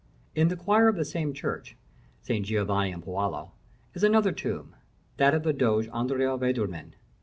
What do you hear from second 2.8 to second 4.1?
and Paolo, is